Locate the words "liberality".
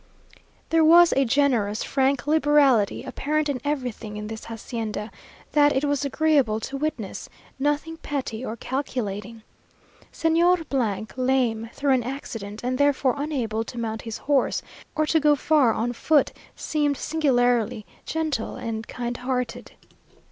2.25-3.03